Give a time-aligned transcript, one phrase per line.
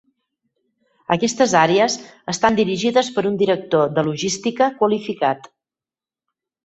[1.15, 1.97] Aquestes àrees
[2.33, 5.51] estan dirigides per un director de logística qualificat.